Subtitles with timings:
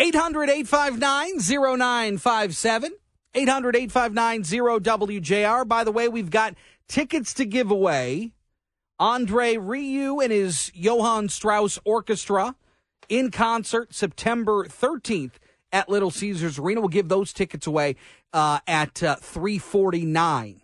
[0.00, 2.92] 800 859 0957.
[3.34, 5.68] 800 859 0WJR.
[5.68, 6.54] By the way, we've got
[6.88, 8.32] tickets to give away.
[8.98, 12.56] Andre Rieu and his Johann Strauss Orchestra
[13.10, 15.34] in concert September 13th
[15.70, 16.80] at Little Caesars Arena.
[16.80, 17.96] We'll give those tickets away
[18.32, 20.62] uh, at uh, 349.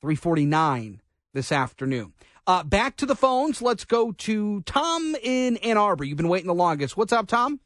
[0.00, 1.00] 349
[1.34, 2.12] this afternoon.
[2.46, 3.60] Uh, back to the phones.
[3.60, 6.04] Let's go to Tom in Ann Arbor.
[6.04, 6.96] You've been waiting the longest.
[6.96, 7.58] What's up, Tom?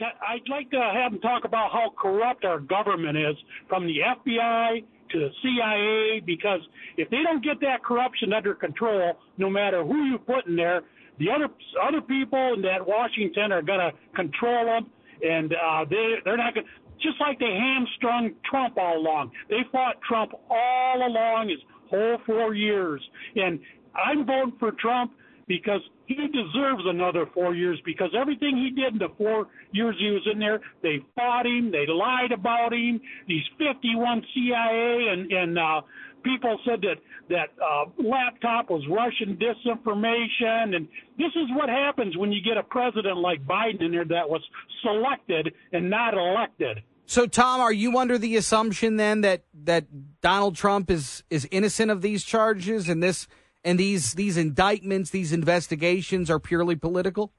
[0.00, 3.36] I'd like to have them talk about how corrupt our government is,
[3.68, 6.60] from the FBI to the CIA, because
[6.96, 10.82] if they don't get that corruption under control, no matter who you put in there,
[11.18, 11.48] the other
[11.82, 14.90] other people in that Washington are going to control them,
[15.22, 16.54] and uh, they they're not.
[16.54, 16.62] To,
[17.02, 22.54] just like they hamstrung Trump all along, they fought Trump all along his whole four
[22.54, 23.02] years,
[23.36, 23.58] and
[23.94, 25.12] I'm voting for Trump
[25.46, 30.10] because he deserves another four years because everything he did in the four years he
[30.10, 33.00] was in there, they fought him, they lied about him.
[33.28, 35.80] These 51 CIA and and uh,
[36.22, 36.96] people said that
[37.28, 42.62] that uh, laptop was Russian disinformation, and this is what happens when you get a
[42.62, 44.42] president like Biden in there that was
[44.82, 46.82] selected and not elected.
[47.06, 49.86] So, Tom, are you under the assumption then that that
[50.20, 53.26] Donald Trump is is innocent of these charges, and this
[53.64, 57.32] and these these indictments, these investigations are purely political?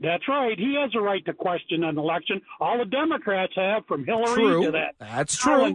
[0.00, 0.56] That's right.
[0.56, 2.40] He has a right to question an election.
[2.60, 4.64] All the Democrats have, from Hillary true.
[4.66, 4.94] to that.
[5.00, 5.74] That's true.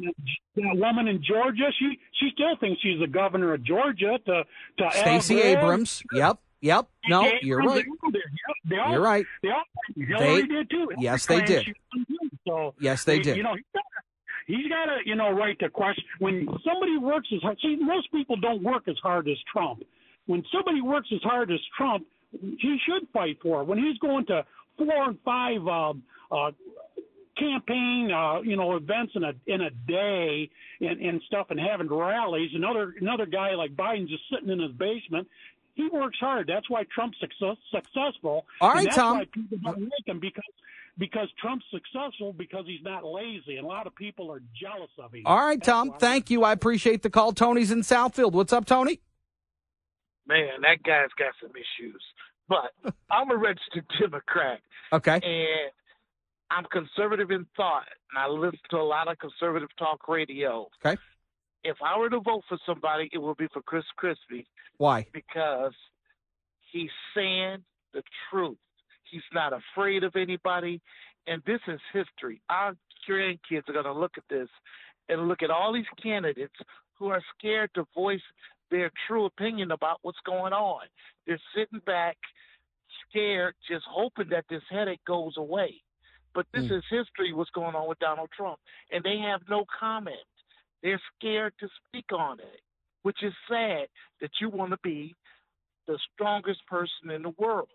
[0.55, 4.17] That woman in Georgia, she she still thinks she's the governor of Georgia.
[4.25, 4.43] To
[4.77, 6.03] to Stacey Abrams.
[6.13, 6.39] Yep.
[6.61, 6.87] Yep.
[7.09, 7.83] No, you're right.
[8.69, 9.25] They all, you're right.
[9.41, 9.63] They all,
[9.97, 10.87] Hillary they, did too.
[10.97, 11.67] Yes, they did.
[12.47, 13.35] So yes, they did.
[13.35, 13.55] You know,
[14.47, 17.57] he's got a you know right to question when somebody works as hard.
[17.61, 19.83] See, most people don't work as hard as Trump.
[20.25, 23.61] When somebody works as hard as Trump, he should fight for.
[23.61, 23.67] It.
[23.67, 24.45] When he's going to
[24.77, 25.93] four and five uh,
[26.31, 26.51] uh,
[27.37, 30.49] campaign, uh, you know, events in a in a day
[30.81, 32.51] and, and stuff, and having rallies.
[32.53, 35.27] Another another guy like Biden just sitting in his basement.
[35.75, 36.47] He works hard.
[36.47, 38.45] That's why Trump's success, successful.
[38.61, 39.17] All right, and that's Tom.
[39.17, 40.43] Why people don't like him because
[40.97, 45.13] because Trump's successful because he's not lazy, and a lot of people are jealous of
[45.13, 45.23] him.
[45.25, 45.93] All right, Tom.
[45.99, 46.43] Thank you.
[46.43, 47.31] I appreciate the call.
[47.33, 48.33] Tony's in Southfield.
[48.33, 49.01] What's up, Tony?
[50.27, 52.01] Man, that guy's got some issues.
[52.47, 52.71] But
[53.11, 54.59] I'm a registered Democrat.
[54.91, 55.15] Okay.
[55.15, 55.71] And
[56.51, 60.67] I'm conservative in thought, and I listen to a lot of conservative talk radio.
[60.85, 60.99] Okay.
[61.63, 64.45] If I were to vote for somebody, it would be for Chris Christie.
[64.77, 65.07] Why?
[65.13, 65.73] Because
[66.71, 68.57] he's saying the truth.
[69.13, 70.81] He's not afraid of anybody.
[71.27, 72.41] And this is history.
[72.49, 72.73] Our
[73.07, 74.49] grandkids are going to look at this
[75.07, 76.55] and look at all these candidates
[76.97, 78.21] who are scared to voice
[78.71, 80.81] their true opinion about what's going on.
[81.27, 82.17] They're sitting back,
[83.07, 85.75] scared, just hoping that this headache goes away.
[86.33, 86.77] But this mm.
[86.77, 88.57] is history, what's going on with Donald Trump.
[88.91, 90.15] And they have no comment.
[90.81, 92.61] They're scared to speak on it,
[93.03, 93.85] which is sad
[94.21, 95.13] that you want to be
[95.85, 97.69] the strongest person in the world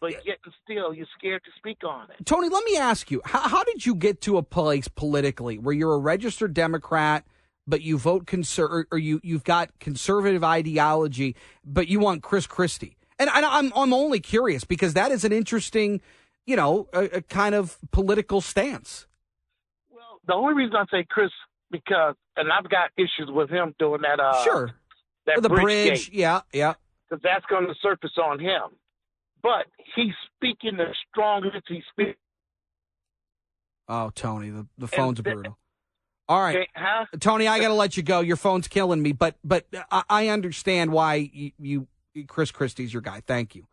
[0.00, 2.24] but yet and still you're scared to speak on it.
[2.24, 5.74] Tony, let me ask you, how, how did you get to a place politically where
[5.74, 7.24] you're a registered Democrat,
[7.66, 12.96] but you vote conser- or you you've got conservative ideology, but you want Chris Christie?
[13.18, 16.00] And I, I'm I'm only curious because that is an interesting,
[16.46, 19.06] you know, a, a kind of political stance.
[19.90, 21.30] Well, the only reason I say Chris
[21.70, 24.18] because, and I've got issues with him doing that.
[24.18, 24.70] Uh, sure.
[25.26, 26.74] That the bridge, bridge yeah, yeah.
[27.08, 28.62] Because that's going to surface on him
[29.42, 32.18] but he's speaking the strongest he speaks.
[33.88, 35.58] Oh, Tony, the, the phone's brutal.
[36.28, 37.06] All right, huh?
[37.18, 38.20] Tony, I got to let you go.
[38.20, 41.88] Your phone's killing me, but but I, I understand why you, you,
[42.28, 43.20] Chris Christie's your guy.
[43.26, 43.66] Thank you.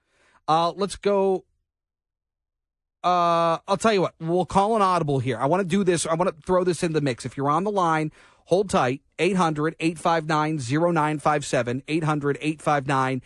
[0.48, 1.46] Uh, let's go.
[3.04, 4.16] Uh, I'll tell you what.
[4.20, 5.38] We'll call an audible here.
[5.38, 6.08] I want to do this.
[6.08, 7.26] I want to throw this in the mix.
[7.26, 8.12] If you're on the line,
[8.46, 9.02] hold tight.
[9.20, 11.84] 800 859 0957.
[11.88, 13.22] 800 859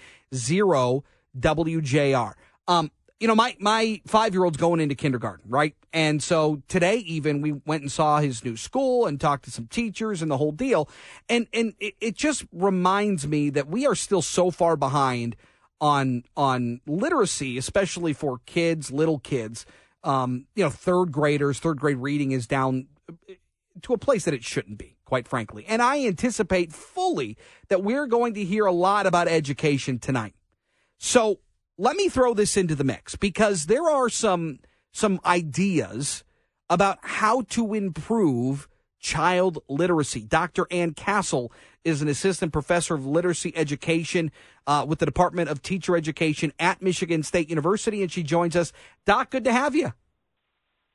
[1.40, 2.34] WJR.
[2.68, 5.75] Um, you know, my, my five year old's going into kindergarten, right?
[5.94, 9.67] And so today, even we went and saw his new school and talked to some
[9.67, 10.90] teachers and the whole deal.
[11.29, 15.35] And, and it, it just reminds me that we are still so far behind
[15.79, 19.67] on, on literacy, especially for kids, little kids.
[20.03, 22.88] Um, you know, third graders, third grade reading is down
[23.84, 25.66] to a place that it shouldn't be, quite frankly.
[25.67, 30.34] And I anticipate fully that we're going to hear a lot about education tonight.
[31.03, 31.40] So
[31.80, 34.59] let me throw this into the mix because there are some
[34.92, 36.24] some ideas
[36.70, 38.70] about how to improve
[39.00, 40.22] child literacy.
[40.22, 40.68] Dr.
[40.70, 41.52] Ann Castle
[41.84, 44.32] is an assistant professor of literacy education
[44.68, 48.72] uh, with the Department of Teacher Education at Michigan State University, and she joins us.
[49.08, 49.92] Doc, good to have you.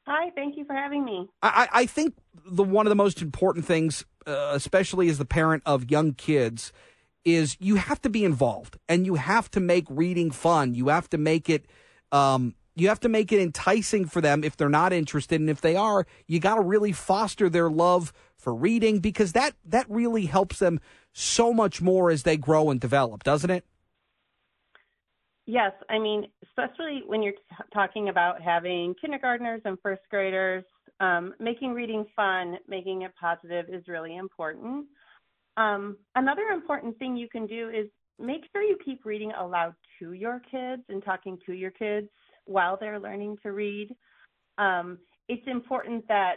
[0.06, 1.28] Hi, thank you for having me.
[1.42, 2.14] I, I think
[2.46, 6.72] the one of the most important things, uh, especially as the parent of young kids,
[7.26, 10.74] is you have to be involved and you have to make reading fun.
[10.74, 11.66] You have to make it.
[12.12, 15.62] Um, you have to make it enticing for them if they're not interested, and if
[15.62, 20.26] they are, you got to really foster their love for reading because that that really
[20.26, 20.78] helps them
[21.12, 23.64] so much more as they grow and develop, doesn't it?
[25.46, 30.64] Yes, I mean, especially when you're t- talking about having kindergartners and first graders,
[31.00, 34.86] um, making reading fun, making it positive is really important.
[35.56, 37.86] Um, another important thing you can do is
[38.18, 42.08] make sure you keep reading aloud to your kids and talking to your kids
[42.44, 43.94] while they're learning to read.
[44.58, 44.98] Um,
[45.28, 46.36] it's important that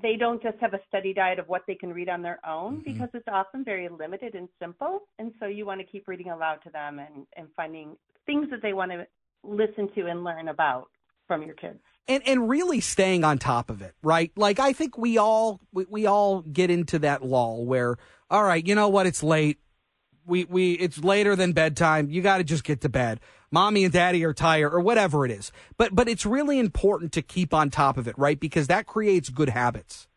[0.00, 2.76] they don't just have a study diet of what they can read on their own
[2.76, 2.92] mm-hmm.
[2.92, 5.00] because it's often very limited and simple.
[5.18, 7.96] And so you want to keep reading aloud to them and, and finding
[8.26, 9.06] things that they want to
[9.42, 10.88] listen to and learn about
[11.30, 11.78] from your kids.
[12.08, 14.32] And and really staying on top of it, right?
[14.34, 17.98] Like I think we all we, we all get into that lull where
[18.28, 19.60] all right, you know what, it's late.
[20.26, 22.10] We we it's later than bedtime.
[22.10, 23.20] You got to just get to bed
[23.52, 25.52] mommy and daddy are tired or whatever it is.
[25.76, 28.38] But but it's really important to keep on top of it, right?
[28.38, 30.08] Because that creates good habits.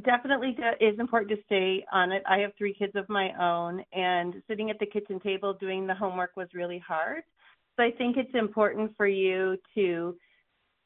[0.00, 2.22] Definitely is important to stay on it.
[2.28, 5.94] I have three kids of my own, and sitting at the kitchen table doing the
[5.94, 7.22] homework was really hard.
[7.76, 10.16] So I think it's important for you to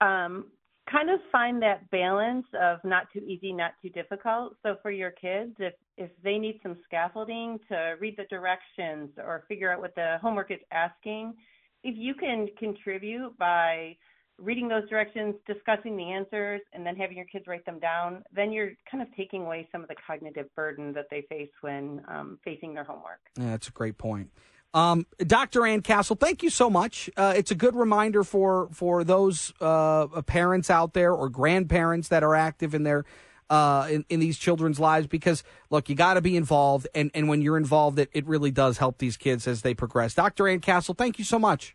[0.00, 0.46] um,
[0.90, 4.56] kind of find that balance of not too easy, not too difficult.
[4.62, 9.44] So for your kids, if if they need some scaffolding to read the directions or
[9.48, 11.34] figure out what the homework is asking,
[11.82, 13.96] if you can contribute by
[14.38, 18.52] reading those directions, discussing the answers, and then having your kids write them down, then
[18.52, 22.38] you're kind of taking away some of the cognitive burden that they face when um,
[22.44, 23.18] facing their homework.
[23.36, 24.30] Yeah, that's a great point.
[24.74, 25.66] Um, Dr.
[25.66, 27.08] Ann Castle, thank you so much.
[27.16, 32.22] Uh, it's a good reminder for for those uh, parents out there or grandparents that
[32.22, 33.04] are active in their
[33.50, 37.28] uh, in, in these children's lives because look, you got to be involved, and and
[37.28, 40.14] when you're involved, it it really does help these kids as they progress.
[40.14, 40.48] Dr.
[40.48, 41.74] Ann Castle, thank you so much.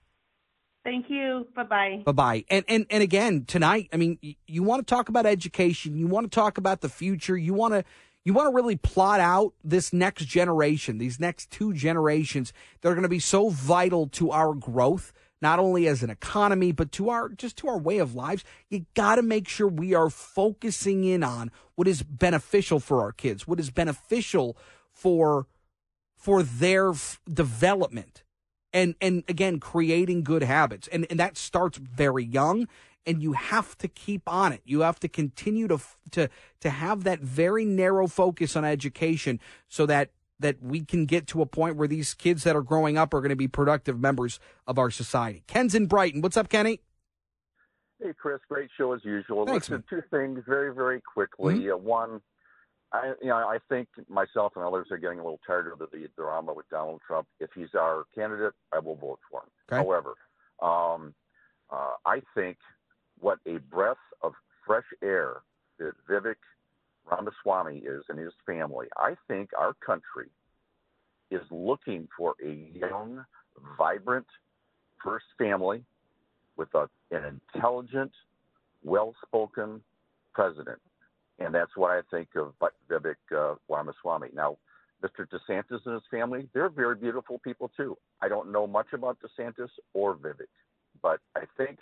[0.83, 1.47] Thank you.
[1.55, 2.03] Bye bye.
[2.05, 2.45] Bye bye.
[2.49, 6.07] And and and again tonight, I mean, you, you want to talk about education, you
[6.07, 7.83] want to talk about the future, you want to
[8.25, 12.93] you want to really plot out this next generation, these next two generations that are
[12.93, 15.11] going to be so vital to our growth,
[15.41, 18.43] not only as an economy, but to our just to our way of lives.
[18.69, 23.11] You got to make sure we are focusing in on what is beneficial for our
[23.11, 24.57] kids, what is beneficial
[24.91, 25.47] for
[26.15, 28.23] for their f- development.
[28.71, 30.87] And and again, creating good habits.
[30.87, 32.69] And and that starts very young
[33.05, 34.61] and you have to keep on it.
[34.65, 35.79] You have to continue to
[36.11, 36.29] to
[36.61, 41.41] to have that very narrow focus on education so that that we can get to
[41.41, 44.39] a point where these kids that are growing up are going to be productive members
[44.67, 45.43] of our society.
[45.47, 46.21] Ken's in Brighton.
[46.21, 46.81] What's up, Kenny?
[48.01, 48.39] Hey, Chris.
[48.49, 49.45] Great show as usual.
[49.45, 50.01] Thanks, Listen, man.
[50.01, 51.55] two things very, very quickly.
[51.55, 51.73] Mm-hmm.
[51.73, 52.21] Uh, one,
[52.91, 55.87] I, you know, I think myself and others are getting a little tired of the,
[55.91, 57.27] the drama with Donald Trump.
[57.39, 59.49] If he's our candidate, I will vote for him.
[59.71, 59.83] Okay.
[59.83, 60.15] However,
[60.61, 61.13] um,
[61.71, 62.57] uh, I think
[63.23, 64.33] what a breath of
[64.67, 65.37] fresh air
[65.79, 66.35] that Vivek
[67.09, 68.87] Ramaswamy is and his family.
[68.97, 70.27] I think our country
[71.31, 73.23] is looking for a young,
[73.77, 74.27] vibrant
[75.03, 75.83] first family
[76.57, 78.11] with a, an intelligent,
[78.83, 79.81] well spoken
[80.33, 80.79] president.
[81.39, 82.53] And that's what I think of
[82.89, 84.29] Vivek uh, Ramaswamy.
[84.35, 84.57] Now,
[85.01, 85.25] Mr.
[85.27, 87.97] DeSantis and his family, they're very beautiful people too.
[88.21, 90.47] I don't know much about DeSantis or Vivek,
[91.01, 91.79] but I think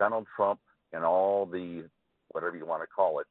[0.00, 0.58] Donald Trump
[0.92, 1.84] and all the
[2.30, 3.26] whatever you want to call it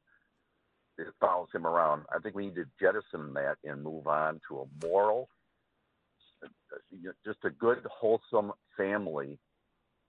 [0.96, 2.04] that follows him around.
[2.14, 5.28] I think we need to jettison that and move on to a moral,
[7.24, 9.38] just a good, wholesome family.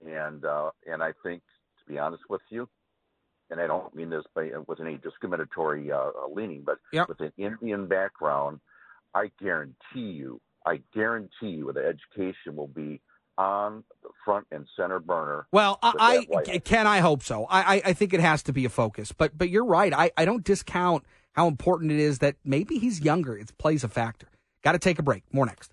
[0.06, 1.42] And uh, and I think,
[1.78, 2.68] to be honest with you,
[3.50, 7.08] and I don't mean this by, with any discriminatory uh, uh leaning, but yep.
[7.08, 8.60] with an Indian background,
[9.14, 13.00] I guarantee you, I guarantee you, the education will be
[13.38, 15.46] on the front and center burner.
[15.52, 17.46] Well, I, I can I hope so.
[17.46, 19.12] I, I, I think it has to be a focus.
[19.12, 19.92] But but you're right.
[19.92, 23.36] I, I don't discount how important it is that maybe he's younger.
[23.36, 24.28] It plays a factor.
[24.64, 25.24] Got to take a break.
[25.32, 25.70] More next.